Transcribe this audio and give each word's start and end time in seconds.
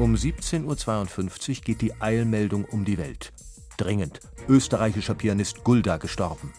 Um 0.00 0.14
17.52 0.14 1.58
Uhr 1.58 1.62
geht 1.62 1.82
die 1.82 1.92
Eilmeldung 2.00 2.64
um 2.64 2.86
die 2.86 2.96
Welt. 2.96 3.34
Dringend. 3.76 4.20
Österreichischer 4.48 5.14
Pianist 5.14 5.62
Gulda 5.62 5.98
gestorben. 5.98 6.54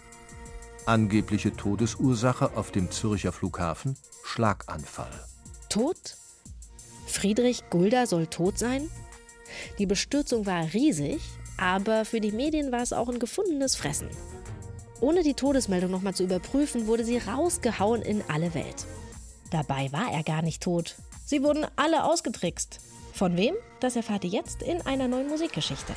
Angebliche 0.85 1.51
Todesursache 1.51 2.55
auf 2.55 2.69
dem 2.69 2.91
Zürcher 2.91 3.31
Flughafen: 3.31 3.97
Schlaganfall. 4.23 5.25
Tot? 5.69 6.17
Friedrich 7.07 7.63
Gulda 7.71 8.05
soll 8.05 8.27
tot 8.27 8.59
sein? 8.59 8.87
Die 9.79 9.87
Bestürzung 9.87 10.45
war 10.45 10.71
riesig, 10.75 11.23
aber 11.57 12.05
für 12.05 12.21
die 12.21 12.31
Medien 12.31 12.71
war 12.71 12.83
es 12.83 12.93
auch 12.93 13.09
ein 13.09 13.17
gefundenes 13.17 13.75
Fressen. 13.75 14.09
Ohne 14.99 15.23
die 15.23 15.33
Todesmeldung 15.33 15.89
nochmal 15.89 16.13
zu 16.13 16.25
überprüfen, 16.25 16.85
wurde 16.85 17.05
sie 17.05 17.17
rausgehauen 17.17 18.03
in 18.03 18.21
alle 18.27 18.53
Welt. 18.53 18.85
Dabei 19.49 19.91
war 19.91 20.11
er 20.11 20.21
gar 20.21 20.43
nicht 20.43 20.61
tot. 20.61 20.95
Sie 21.25 21.41
wurden 21.41 21.65
alle 21.75 22.03
ausgetrickst. 22.03 22.79
Von 23.13 23.37
wem? 23.37 23.55
Das 23.79 23.95
erfahrt 23.95 24.23
ihr 24.23 24.29
jetzt 24.29 24.63
in 24.63 24.81
einer 24.81 25.07
neuen 25.07 25.27
Musikgeschichte. 25.27 25.93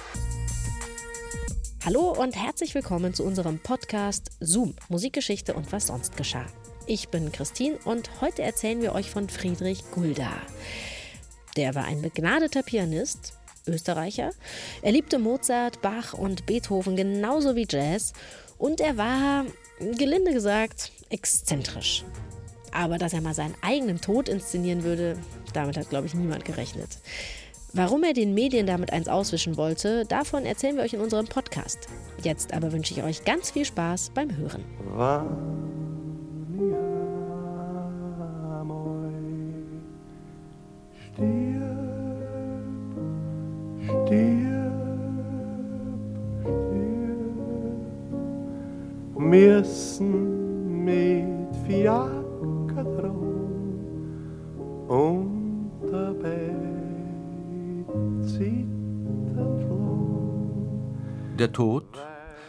Hallo 1.85 2.11
und 2.11 2.35
herzlich 2.35 2.75
willkommen 2.75 3.15
zu 3.15 3.25
unserem 3.25 3.59
Podcast 3.61 4.33
Zoom, 4.41 4.75
Musikgeschichte 4.89 5.55
und 5.55 5.71
was 5.71 5.87
sonst 5.87 6.17
geschah. 6.17 6.47
Ich 6.87 7.09
bin 7.09 7.31
Christine 7.31 7.79
und 7.85 8.21
heute 8.21 8.43
erzählen 8.43 8.83
wir 8.83 8.95
euch 8.95 9.11
von 9.11 9.29
Friedrich 9.29 9.85
Gulda. 9.93 10.33
Der 11.57 11.75
war 11.75 11.85
ein 11.85 12.03
begnadeter 12.03 12.63
Pianist, 12.63 13.35
Österreicher. 13.67 14.33
Er 14.83 14.93
liebte 14.93 15.19
Mozart, 15.19 15.81
Bach 15.83 16.15
und 16.15 16.47
Beethoven 16.47 16.97
genauso 16.97 17.55
wie 17.55 17.67
Jazz 17.69 18.13
und 18.59 18.81
er 18.81 18.97
war, 18.97 19.47
gelinde 19.79 20.33
gesagt, 20.33 20.91
exzentrisch. 21.11 22.05
Aber 22.73 22.99
dass 22.99 23.13
er 23.13 23.21
mal 23.21 23.35
seinen 23.35 23.55
eigenen 23.63 24.01
Tod 24.01 24.29
inszenieren 24.29 24.83
würde, 24.83 25.17
damit 25.55 25.77
hat, 25.77 25.89
glaube 25.89 26.07
ich, 26.07 26.15
niemand 26.15 26.45
gerechnet. 26.45 26.99
Warum 27.77 28.05
er 28.05 28.13
den 28.13 28.35
Medien 28.35 28.69
damit 28.69 28.93
eins 28.93 29.09
auswischen 29.09 29.57
wollte, 29.57 30.05
davon 30.05 30.45
erzählen 30.45 30.77
wir 30.77 30.85
euch 30.85 30.93
in 30.93 31.01
unserem 31.01 31.27
Podcast. 31.27 31.89
Jetzt 32.23 32.55
aber 32.55 32.71
wünsche 32.71 32.95
ich 32.95 33.03
euch 33.03 33.25
ganz 33.25 33.51
viel 33.51 33.65
Spaß 33.65 34.13
beim 34.15 34.37
Hören. 34.37 34.63
Stirb, 41.15 41.65
stirb, 43.83 44.55
stirb, 46.43 46.95
müssen 49.19 50.85
mit 50.85 51.25
und 51.69 52.69
dabei 52.77 53.11
Der 61.39 61.53
Tod, 61.53 61.85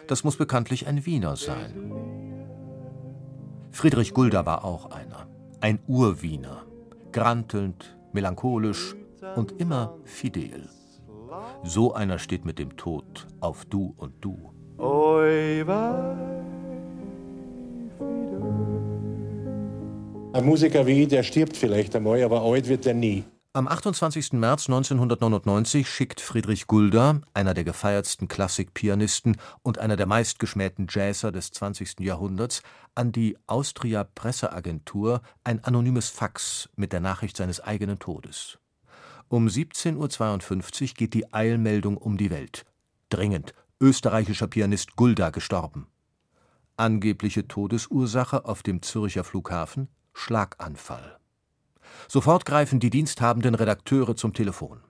das 0.07 0.23
muss 0.23 0.37
bekanntlich 0.37 0.87
ein 0.87 1.05
Wiener 1.05 1.35
sein. 1.35 1.91
Friedrich 3.71 4.13
Gulda 4.13 4.45
war 4.45 4.63
auch 4.63 4.91
einer, 4.91 5.27
ein 5.59 5.79
Urwiener, 5.87 6.63
grantelnd, 7.11 7.97
melancholisch 8.13 8.95
und 9.35 9.59
immer 9.59 9.97
fidel. 10.05 10.69
So 11.63 11.93
einer 11.93 12.19
steht 12.19 12.45
mit 12.45 12.57
dem 12.57 12.77
Tod 12.77 13.27
auf 13.41 13.65
Du 13.65 13.93
und 13.97 14.13
Du. 14.21 14.53
Ein 20.33 20.45
Musiker 20.45 20.85
wie 20.85 21.03
ich, 21.03 21.07
der 21.09 21.23
stirbt 21.23 21.57
vielleicht 21.57 21.95
einmal, 21.95 22.21
aber 22.23 22.41
alt 22.41 22.69
wird 22.69 22.85
er 22.85 22.93
nie. 22.93 23.23
Am 23.55 23.69
28. 23.69 24.33
März 24.33 24.67
1999 24.67 25.87
schickt 25.89 26.19
Friedrich 26.19 26.67
Gulda, 26.67 27.21
einer 27.33 27.53
der 27.53 27.63
gefeiertsten 27.63 28.27
Klassikpianisten 28.27 29.37
und 29.63 29.77
einer 29.77 29.95
der 29.95 30.07
meistgeschmähten 30.07 30.87
Jazzer 30.89 31.31
des 31.31 31.51
20. 31.51 32.01
Jahrhunderts, 32.01 32.63
an 32.95 33.13
die 33.13 33.37
Austria 33.47 34.03
Presseagentur 34.03 35.21
ein 35.45 35.63
anonymes 35.63 36.09
Fax 36.09 36.67
mit 36.75 36.91
der 36.91 36.99
Nachricht 36.99 37.37
seines 37.37 37.61
eigenen 37.61 37.97
Todes. 37.97 38.57
Um 39.29 39.47
17.52 39.47 40.81
Uhr 40.81 40.87
geht 40.95 41.13
die 41.13 41.33
Eilmeldung 41.33 41.95
um 41.95 42.17
die 42.17 42.31
Welt. 42.31 42.65
Dringend. 43.07 43.53
Österreichischer 43.79 44.47
Pianist 44.47 44.97
Gulda 44.97 45.29
gestorben. 45.29 45.87
Angebliche 46.75 47.47
Todesursache 47.47 48.43
auf 48.43 48.63
dem 48.63 48.81
Zürcher 48.81 49.23
Flughafen 49.23 49.87
Schlaganfall. 50.11 51.19
Sofort 52.07 52.45
greifen 52.45 52.79
die 52.79 52.89
diensthabenden 52.89 53.55
Redakteure 53.55 54.15
zum 54.15 54.33
Telefon. 54.33 54.81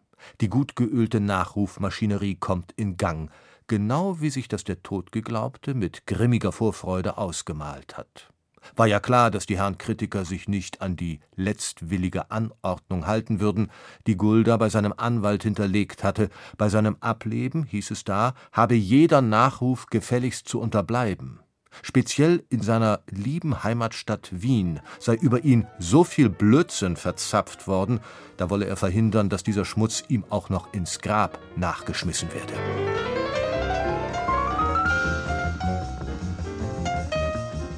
Die 0.41 0.49
gut 0.49 0.75
geölte 0.75 1.19
Nachrufmaschinerie 1.19 2.35
kommt 2.35 2.71
in 2.73 2.97
Gang, 2.97 3.29
genau 3.67 4.21
wie 4.21 4.29
sich 4.29 4.47
das 4.47 4.63
der 4.63 4.83
Todgeglaubte 4.83 5.73
mit 5.73 6.07
grimmiger 6.07 6.51
Vorfreude 6.51 7.17
ausgemalt 7.17 7.97
hat. 7.97 8.29
War 8.75 8.87
ja 8.87 8.99
klar, 8.99 9.29
dass 9.29 9.45
die 9.45 9.57
Herren 9.57 9.77
Kritiker 9.77 10.25
sich 10.25 10.47
nicht 10.47 10.81
an 10.81 10.95
die 10.95 11.19
letztwillige 11.35 12.31
Anordnung 12.31 13.05
halten 13.05 13.39
würden, 13.39 13.69
die 14.07 14.17
Gulda 14.17 14.57
bei 14.57 14.69
seinem 14.69 14.93
Anwalt 14.97 15.43
hinterlegt 15.43 16.03
hatte. 16.03 16.29
Bei 16.57 16.69
seinem 16.69 16.97
Ableben, 16.99 17.63
hieß 17.63 17.91
es 17.91 18.03
da, 18.03 18.33
habe 18.51 18.75
jeder 18.75 19.21
Nachruf 19.21 19.85
gefälligst 19.87 20.47
zu 20.47 20.59
unterbleiben. 20.59 21.39
Speziell 21.81 22.43
in 22.49 22.61
seiner 22.61 23.01
lieben 23.09 23.63
Heimatstadt 23.63 24.29
Wien 24.31 24.79
sei 24.99 25.15
über 25.15 25.43
ihn 25.43 25.67
so 25.79 26.03
viel 26.03 26.29
Blödsinn 26.29 26.95
verzapft 26.95 27.67
worden, 27.67 27.99
da 28.37 28.49
wolle 28.49 28.65
er 28.65 28.75
verhindern, 28.75 29.29
dass 29.29 29.43
dieser 29.43 29.65
Schmutz 29.65 30.03
ihm 30.07 30.23
auch 30.29 30.49
noch 30.49 30.73
ins 30.73 30.99
Grab 30.99 31.39
nachgeschmissen 31.55 32.29
werde. 32.33 32.53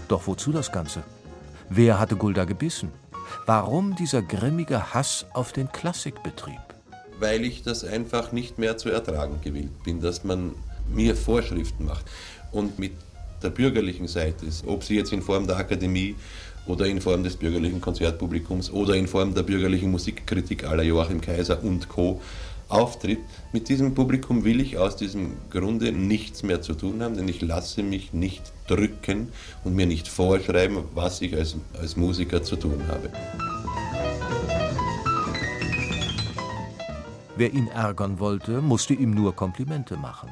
Doch 0.07 0.25
wozu 0.25 0.51
das 0.51 0.71
Ganze? 0.71 1.03
Wer 1.69 1.99
hatte 1.99 2.15
Gulda 2.15 2.45
gebissen? 2.45 2.91
Warum 3.45 3.95
dieser 3.95 4.21
grimmige 4.21 4.93
Hass 4.93 5.25
auf 5.33 5.51
den 5.51 5.71
Klassikbetrieb? 5.71 6.59
Weil 7.19 7.43
ich 7.43 7.63
das 7.63 7.83
einfach 7.83 8.31
nicht 8.31 8.57
mehr 8.57 8.77
zu 8.77 8.89
ertragen 8.89 9.41
gewillt 9.43 9.83
bin, 9.83 9.99
dass 9.99 10.23
man 10.23 10.55
mir 10.89 11.15
Vorschriften 11.15 11.85
macht. 11.85 12.05
Und 12.51 12.79
mit 12.79 12.93
der 13.41 13.49
bürgerlichen 13.49 14.07
Seite 14.07 14.45
ist, 14.45 14.65
ob 14.67 14.83
sie 14.83 14.95
jetzt 14.95 15.13
in 15.13 15.21
Form 15.21 15.47
der 15.47 15.57
Akademie 15.57 16.15
oder 16.65 16.85
in 16.85 17.01
Form 17.01 17.23
des 17.23 17.35
bürgerlichen 17.35 17.81
Konzertpublikums 17.81 18.71
oder 18.71 18.95
in 18.95 19.07
Form 19.07 19.33
der 19.33 19.43
bürgerlichen 19.43 19.91
Musikkritik 19.91 20.65
aller 20.65 20.83
Joachim 20.83 21.21
Kaiser 21.21 21.63
und 21.63 21.87
Co. 21.87 22.21
auftritt. 22.69 23.19
Mit 23.53 23.69
diesem 23.69 23.93
Publikum 23.93 24.43
will 24.43 24.59
ich 24.59 24.77
aus 24.77 24.97
diesem 24.97 25.37
Grunde 25.49 25.91
nichts 25.93 26.43
mehr 26.43 26.61
zu 26.61 26.73
tun 26.73 27.01
haben, 27.01 27.15
denn 27.15 27.27
ich 27.27 27.41
lasse 27.41 27.81
mich 27.83 28.11
nicht 28.11 28.51
drücken 28.67 29.29
und 29.63 29.75
mir 29.75 29.85
nicht 29.85 30.07
vorschreiben, 30.07 30.79
was 30.93 31.21
ich 31.21 31.35
als, 31.35 31.55
als 31.79 31.95
Musiker 31.95 32.43
zu 32.43 32.57
tun 32.57 32.81
habe. 32.89 33.09
Wer 37.37 37.53
ihn 37.53 37.67
ärgern 37.67 38.19
wollte, 38.19 38.61
musste 38.61 38.95
ihm 38.95 39.11
nur 39.11 39.35
Komplimente 39.35 39.95
machen. 39.95 40.29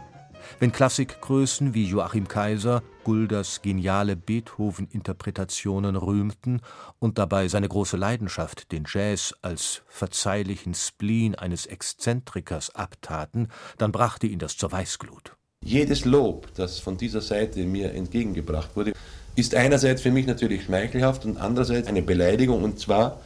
Wenn 0.60 0.72
Klassikgrößen 0.72 1.74
wie 1.74 1.86
Joachim 1.86 2.28
Kaiser 2.28 2.84
Gulders 3.04 3.62
geniale 3.62 4.16
Beethoven-Interpretationen 4.16 5.96
rühmten 5.96 6.62
und 7.00 7.18
dabei 7.18 7.48
seine 7.48 7.70
große 7.70 7.98
Leidenschaft, 7.98 8.72
den 8.72 8.86
Jazz, 8.88 9.34
als 9.42 9.84
verzeihlichen 9.88 10.74
Spleen 10.74 11.36
eines 11.36 11.66
Exzentrikers 11.66 12.76
abtaten, 12.76 13.50
dann 13.78 13.92
brachte 13.92 14.28
ihn 14.28 14.40
das 14.40 14.58
zur 14.58 14.72
Weißglut. 14.72 15.36
Jedes 15.64 16.06
Lob, 16.06 16.54
das 16.56 16.80
von 16.80 16.98
dieser 16.98 17.22
Seite 17.22 17.64
mir 17.64 17.94
entgegengebracht 17.94 18.76
wurde, 18.76 18.94
ist 19.36 19.56
einerseits 19.56 20.02
für 20.02 20.12
mich 20.12 20.28
natürlich 20.28 20.64
schmeichelhaft 20.64 21.26
und 21.26 21.38
andererseits 21.38 21.88
eine 21.88 22.02
Beleidigung 22.02 22.64
und 22.64 22.80
zwar 22.80 23.20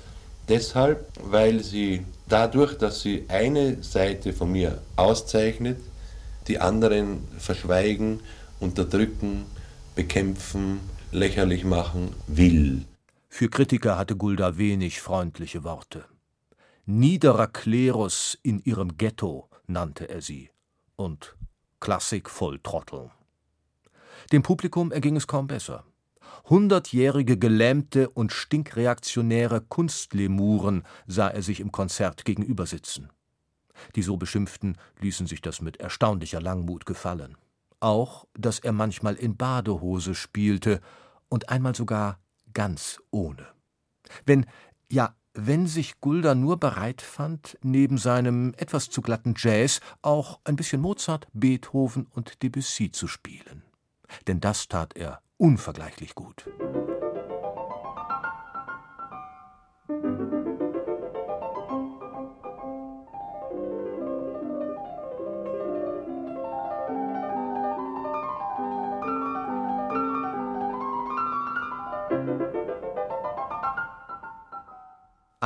deshalb, 0.47 1.08
weil 1.24 1.64
sie 1.64 2.05
dadurch, 2.28 2.78
dass 2.78 3.02
sie 3.02 3.26
eine 3.28 3.82
Seite 3.84 4.34
von 4.34 4.52
mir 4.52 4.82
auszeichnet, 4.96 5.78
die 6.49 6.59
anderen 6.59 7.28
verschweigen, 7.37 8.19
unterdrücken, 8.59 9.46
bekämpfen, 9.96 10.79
lächerlich 11.11 11.63
machen 11.63 12.13
will. 12.28 12.85
Für 13.29 13.49
Kritiker 13.49 13.97
hatte 13.97 14.16
Gulda 14.16 14.57
wenig 14.57 14.99
freundliche 14.99 15.63
Worte. 15.63 16.05
Niederer 16.85 17.47
Klerus 17.47 18.37
in 18.41 18.59
ihrem 18.59 18.97
Ghetto 18.97 19.47
nannte 19.67 20.09
er 20.09 20.22
sie 20.22 20.49
und 20.96 21.35
Klassik 21.79 22.29
voll 22.29 22.59
Trotteln. 22.59 23.11
Dem 24.31 24.43
Publikum 24.43 24.91
erging 24.91 25.16
es 25.16 25.28
kaum 25.28 25.47
besser. 25.47 25.85
Hundertjährige 26.49 27.37
gelähmte 27.37 28.09
und 28.09 28.31
stinkreaktionäre 28.31 29.61
Kunstlemuren 29.61 30.84
sah 31.05 31.28
er 31.29 31.43
sich 31.43 31.59
im 31.59 31.72
Konzert 31.72 32.25
gegenüber 32.25 32.66
sitzen. 32.66 33.09
Die 33.96 34.02
so 34.02 34.17
Beschimpften 34.17 34.78
ließen 34.99 35.28
sich 35.28 35.41
das 35.41 35.61
mit 35.61 35.78
erstaunlicher 35.78 36.41
Langmut 36.41 36.85
gefallen. 36.85 37.37
Auch, 37.79 38.26
dass 38.34 38.59
er 38.59 38.73
manchmal 38.73 39.16
in 39.16 39.37
Badehose 39.37 40.16
spielte 40.16 40.81
und 41.29 41.49
einmal 41.49 41.76
sogar 41.76 42.20
ganz 42.53 42.99
ohne. 43.11 43.47
Wenn, 44.26 44.46
ja, 44.91 45.16
wenn 45.34 45.67
sich 45.67 46.02
Gulda 46.02 46.35
nur 46.35 46.59
bereit 46.59 47.02
fand, 47.02 47.58
neben 47.61 47.97
seinem 47.97 48.53
etwas 48.58 48.90
zu 48.90 49.02
glatten 49.02 49.35
Jazz 49.37 49.79
auch 50.02 50.40
ein 50.43 50.55
bisschen 50.55 50.82
Mozart, 50.82 51.28
Beethoven 51.34 52.08
und 52.08 52.41
Debussy 52.43 52.91
zu 52.91 53.08
spielen. 53.08 53.64
Denn 54.28 54.40
das 54.40 54.67
tat 54.67 54.96
er 54.96 55.22
unvergleichlich 55.37 56.16
gut. 56.16 56.46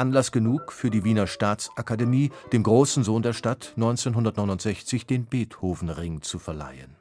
Anlass 0.03 0.33
genug 0.33 0.73
für 0.73 0.89
die 0.89 1.05
Wiener 1.05 1.27
Staatsakademie, 1.27 2.29
dem 2.51 2.63
großen 2.63 3.05
Sohn 3.05 3.21
der 3.21 3.31
Stadt, 3.31 3.71
1969 3.77 5.07
den 5.07 5.23
Beethovenring 5.27 6.21
zu 6.21 6.39
verleihen. 6.39 6.97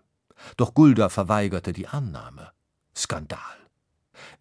Doch 0.56 0.72
Gulda 0.72 1.08
verweigerte 1.08 1.72
die 1.72 1.88
Annahme. 1.88 2.52
Skandal. 2.94 3.40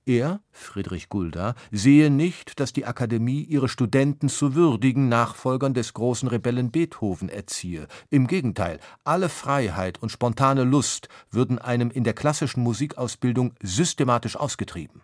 Er, 0.06 0.42
Friedrich 0.52 1.10
Gulda, 1.10 1.56
sehe 1.72 2.12
nicht, 2.12 2.60
dass 2.60 2.72
die 2.72 2.86
Akademie 2.86 3.42
ihre 3.42 3.68
Studenten 3.68 4.30
zu 4.30 4.54
würdigen 4.54 5.10
Nachfolgern 5.10 5.74
des 5.74 5.96
großen 5.96 6.28
Rebellen 6.30 6.70
Beethoven 6.70 7.30
erziehe. 7.30 7.88
Im 8.12 8.28
Gegenteil, 8.28 8.80
alle 9.04 9.30
Freiheit 9.30 10.00
und 10.04 10.12
spontane 10.12 10.66
Lust 10.66 11.10
würden 11.32 11.58
einem 11.58 11.90
in 11.90 12.04
der 12.04 12.14
klassischen 12.14 12.62
Musikausbildung 12.62 13.56
systematisch 13.64 14.36
ausgetrieben. 14.36 15.02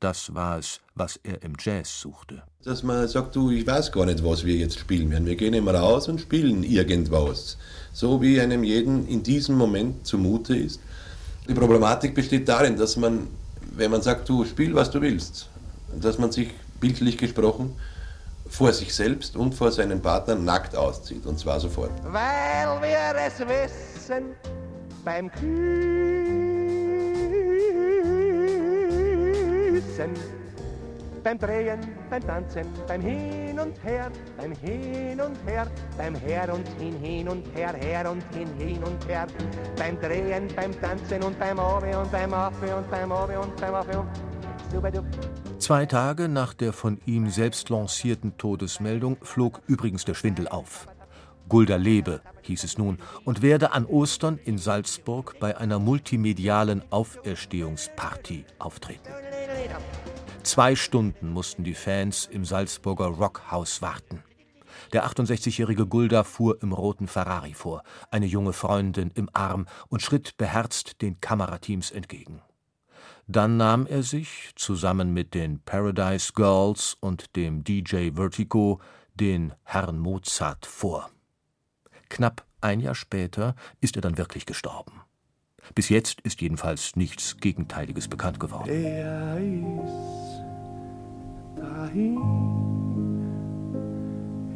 Das 0.00 0.34
war 0.34 0.58
es, 0.58 0.80
was 0.94 1.20
er 1.22 1.42
im 1.42 1.52
Jazz 1.58 2.00
suchte. 2.00 2.42
Dass 2.64 2.82
man 2.82 3.06
sagt, 3.06 3.36
du, 3.36 3.50
ich 3.50 3.66
weiß 3.66 3.92
gar 3.92 4.06
nicht, 4.06 4.24
was 4.24 4.44
wir 4.44 4.54
jetzt 4.56 4.78
spielen 4.78 5.10
werden. 5.10 5.26
Wir 5.26 5.36
gehen 5.36 5.52
immer 5.52 5.74
raus 5.74 6.08
und 6.08 6.22
spielen 6.22 6.62
irgendwas. 6.62 7.58
So 7.92 8.22
wie 8.22 8.40
einem 8.40 8.64
jeden 8.64 9.06
in 9.06 9.22
diesem 9.22 9.58
Moment 9.58 10.06
zumute 10.06 10.56
ist. 10.56 10.80
Die 11.46 11.52
Problematik 11.52 12.14
besteht 12.14 12.48
darin, 12.48 12.78
dass 12.78 12.96
man, 12.96 13.26
wenn 13.72 13.90
man 13.90 14.00
sagt, 14.00 14.26
du 14.30 14.46
spiel, 14.46 14.74
was 14.74 14.90
du 14.90 15.02
willst, 15.02 15.50
dass 16.00 16.18
man 16.18 16.32
sich 16.32 16.48
bildlich 16.80 17.18
gesprochen 17.18 17.76
vor 18.48 18.72
sich 18.72 18.94
selbst 18.94 19.36
und 19.36 19.54
vor 19.54 19.70
seinen 19.70 20.00
Partnern 20.00 20.46
nackt 20.46 20.74
auszieht. 20.74 21.26
Und 21.26 21.38
zwar 21.38 21.60
sofort. 21.60 21.92
Weil 22.04 22.80
wir 22.80 23.14
es 23.26 23.38
wissen, 23.38 24.24
beim 25.04 25.30
Kühl 25.30 26.19
Tanzen, 30.00 30.14
beim 31.22 31.38
Drehen, 31.38 31.78
beim 32.08 32.26
Tanzen, 32.26 32.66
beim 32.88 33.02
Hin 33.02 33.60
und 33.60 33.84
Her, 33.84 34.10
beim 34.38 34.52
Hin 34.52 35.20
und 35.20 35.36
Her, 35.46 35.66
beim 35.98 36.14
Her 36.14 36.54
und 36.54 36.66
Hin, 36.78 36.98
Hin 36.98 37.28
und 37.28 37.44
Her, 37.54 37.74
Her 37.74 38.10
und 38.10 38.22
Hin, 38.34 38.48
Hin 38.56 38.82
und 38.82 39.06
Her, 39.06 39.26
beim 39.76 40.00
Drehen, 40.00 40.48
beim 40.56 40.80
Tanzen 40.80 41.22
und 41.22 41.38
beim 41.38 41.58
Obe 41.58 41.98
und 41.98 42.10
beim 42.10 42.32
Afe 42.32 42.74
und 42.74 42.90
beim 42.90 43.12
Obe 43.12 43.38
und 43.38 43.54
beim 43.60 43.74
Afe 43.74 44.06
Zwei 45.58 45.84
Tage 45.84 46.28
nach 46.28 46.54
der 46.54 46.72
von 46.72 46.98
ihm 47.04 47.28
selbst 47.28 47.68
lancierten 47.68 48.38
Todesmeldung 48.38 49.18
flog 49.20 49.60
übrigens 49.66 50.04
der 50.04 50.14
Schwindel 50.14 50.48
auf. 50.48 50.86
Gulda 51.48 51.74
lebe, 51.74 52.20
hieß 52.42 52.62
es 52.62 52.78
nun, 52.78 52.98
und 53.24 53.42
werde 53.42 53.72
an 53.72 53.84
Ostern 53.84 54.38
in 54.44 54.56
Salzburg 54.56 55.34
bei 55.40 55.58
einer 55.58 55.80
multimedialen 55.80 56.82
Auferstehungsparty 56.90 58.44
auftreten. 58.60 59.10
Zwei 60.42 60.74
Stunden 60.74 61.30
mussten 61.30 61.64
die 61.64 61.74
Fans 61.74 62.26
im 62.26 62.44
Salzburger 62.44 63.06
Rockhaus 63.06 63.82
warten. 63.82 64.22
Der 64.92 65.06
68-jährige 65.06 65.86
Gulda 65.86 66.24
fuhr 66.24 66.60
im 66.62 66.72
roten 66.72 67.06
Ferrari 67.06 67.54
vor, 67.54 67.82
eine 68.10 68.26
junge 68.26 68.52
Freundin 68.52 69.10
im 69.14 69.28
Arm 69.32 69.66
und 69.88 70.02
schritt 70.02 70.36
beherzt 70.36 71.02
den 71.02 71.20
Kamerateams 71.20 71.90
entgegen. 71.90 72.42
Dann 73.28 73.56
nahm 73.56 73.86
er 73.86 74.02
sich, 74.02 74.50
zusammen 74.56 75.12
mit 75.12 75.34
den 75.34 75.60
Paradise 75.60 76.32
Girls 76.34 76.96
und 76.98 77.36
dem 77.36 77.62
DJ 77.62 78.10
Vertigo, 78.14 78.80
den 79.14 79.52
Herrn 79.62 79.98
Mozart 79.98 80.66
vor. 80.66 81.10
Knapp 82.08 82.44
ein 82.60 82.80
Jahr 82.80 82.96
später 82.96 83.54
ist 83.80 83.94
er 83.94 84.02
dann 84.02 84.18
wirklich 84.18 84.46
gestorben. 84.46 85.02
Bis 85.74 85.88
jetzt 85.88 86.20
ist 86.22 86.40
jedenfalls 86.40 86.96
nichts 86.96 87.36
Gegenteiliges 87.38 88.08
bekannt 88.08 88.40
geworden. 88.40 88.68
Er 88.68 89.38
ist 89.38 90.42
dahin, 91.56 92.18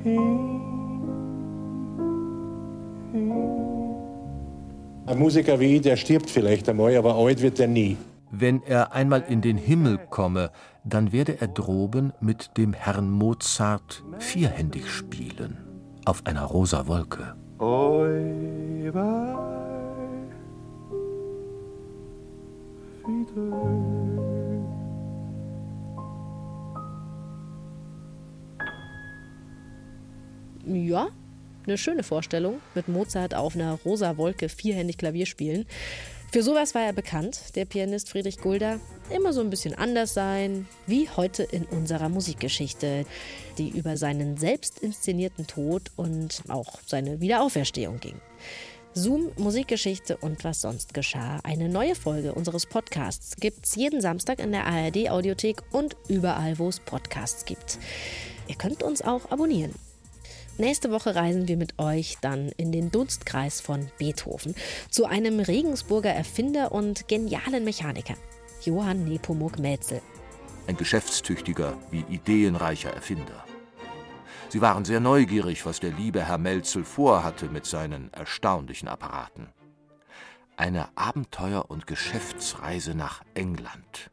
hin, 0.03 0.61
hin. 3.13 3.55
Ein 5.07 5.19
Musiker 5.19 5.61
wie 5.61 5.77
ich, 5.77 5.83
der 5.83 5.97
stirbt 5.97 6.31
vielleicht 6.31 6.69
einmal, 6.69 6.97
aber 6.97 7.15
alt 7.15 7.43
wird 7.43 7.61
er 7.61 7.69
nie. 7.69 7.97
Wenn 8.31 8.63
er 8.63 8.93
einmal 8.93 9.23
in 9.29 9.43
den 9.43 9.57
Himmel 9.57 9.99
komme, 10.11 10.51
dann 10.83 11.13
werde 11.13 11.41
er 11.41 11.49
droben 11.49 12.13
mit 12.21 12.57
dem 12.57 12.73
Herrn 12.73 13.11
Mozart 13.11 14.03
vierhändig 14.19 14.91
spielen, 14.91 15.59
auf 16.05 16.27
einer 16.27 16.43
rosa 16.43 16.89
Wolke. 16.89 17.35
Ja, 30.67 31.09
eine 31.67 31.77
schöne 31.77 32.03
Vorstellung, 32.03 32.61
mit 32.75 32.89
Mozart 32.89 33.35
auf 33.35 33.55
einer 33.55 33.79
rosa 33.85 34.17
Wolke 34.17 34.49
vierhändig 34.49 34.97
Klavier 34.97 35.27
spielen. 35.27 35.67
Für 36.33 36.43
sowas 36.43 36.75
war 36.75 36.83
er 36.83 36.93
bekannt, 36.93 37.55
der 37.55 37.65
Pianist 37.65 38.09
Friedrich 38.09 38.39
Gulda. 38.39 38.81
Immer 39.15 39.33
so 39.33 39.41
ein 39.41 39.51
bisschen 39.51 39.75
anders 39.75 40.15
sein, 40.15 40.67
wie 40.87 41.09
heute 41.11 41.43
in 41.43 41.65
unserer 41.65 42.09
Musikgeschichte, 42.09 43.05
die 43.59 43.69
über 43.69 43.97
seinen 43.97 44.37
selbst 44.37 44.79
inszenierten 44.81 45.47
Tod 45.47 45.93
und 45.97 46.43
auch 46.49 46.81
seine 46.87 47.21
Wiederauferstehung 47.21 48.01
ging. 48.01 48.17
Zoom, 48.97 49.33
Musikgeschichte 49.37 50.17
und 50.17 50.45
was 50.45 50.61
sonst 50.61 50.95
geschah. 50.95 51.41
Eine 51.43 51.69
neue 51.69 51.97
Folge 51.97 52.33
unseres 52.33 52.65
Podcasts 52.65 53.35
gibt's 53.37 53.75
jeden 53.75 54.01
Samstag 54.01 54.39
in 54.39 54.53
der 54.53 54.67
ARD 54.67 55.11
Audiothek 55.11 55.63
und 55.73 55.97
überall, 56.09 56.61
wo 56.61 56.69
es 56.69 56.79
Podcasts 56.79 57.45
gibt. 57.45 57.79
Ihr 58.47 58.55
könnt 58.55 58.85
uns 58.85 59.03
auch 59.03 59.33
abonnieren. 59.33 59.75
Nächste 60.59 60.93
Woche 60.93 61.17
reisen 61.17 61.49
wir 61.49 61.57
mit 61.57 61.77
euch 61.81 62.19
dann 62.21 62.51
in 62.57 62.71
den 62.71 62.93
Dunstkreis 62.93 63.61
von 63.61 63.89
Beethoven 63.99 64.55
zu 64.91 65.07
einem 65.07 65.41
Regensburger 65.41 66.11
Erfinder 66.11 66.71
und 66.71 67.09
genialen 67.09 67.65
Mechaniker, 67.65 68.15
Johann 68.63 69.05
Nepomuk 69.05 69.59
Mäzel. 69.59 70.01
Ein 70.69 70.77
geschäftstüchtiger 70.77 71.77
wie 71.91 72.05
ideenreicher 72.09 72.91
Erfinder. 72.91 73.45
Sie 74.55 74.61
waren 74.61 74.85
sehr 74.85 75.01
neugierig, 75.01 75.67
was 75.67 75.81
der 75.81 75.91
liebe 75.91 76.23
Herr 76.23 76.39
Melzel 76.39 76.85
vorhatte 76.85 77.49
mit 77.49 77.67
seinen 77.67 78.13
erstaunlichen 78.13 78.87
Apparaten. 78.87 79.49
Eine 80.57 80.97
Abenteuer- 80.97 81.69
und 81.69 81.89
Geschäftsreise 81.89 82.95
nach 82.95 83.23
England. 83.35 84.13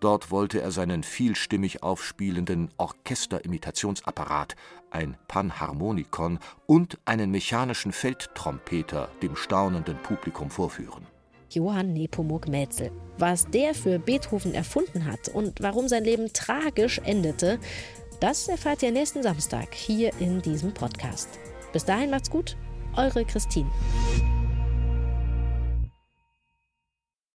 Dort 0.00 0.30
wollte 0.30 0.60
er 0.60 0.70
seinen 0.70 1.02
vielstimmig 1.02 1.82
aufspielenden 1.82 2.68
Orchesterimitationsapparat, 2.76 4.54
ein 4.90 5.16
Panharmonikon 5.28 6.40
und 6.66 6.98
einen 7.06 7.30
mechanischen 7.30 7.92
Feldtrompeter 7.92 9.08
dem 9.22 9.34
staunenden 9.34 9.96
Publikum 9.96 10.50
vorführen. 10.50 11.06
Johann 11.48 11.94
Nepomuk 11.94 12.48
Mäzel. 12.48 12.90
Was 13.16 13.46
der 13.46 13.74
für 13.74 13.98
Beethoven 13.98 14.54
erfunden 14.54 15.06
hat 15.06 15.28
und 15.28 15.62
warum 15.62 15.88
sein 15.88 16.04
Leben 16.04 16.32
tragisch 16.32 16.98
endete, 16.98 17.60
das 18.20 18.48
erfahrt 18.48 18.82
ihr 18.82 18.92
nächsten 18.92 19.22
Samstag 19.22 19.74
hier 19.74 20.12
in 20.18 20.40
diesem 20.42 20.72
Podcast. 20.72 21.28
Bis 21.72 21.84
dahin 21.84 22.10
macht's 22.10 22.30
gut, 22.30 22.56
eure 22.96 23.24
Christine. 23.24 23.70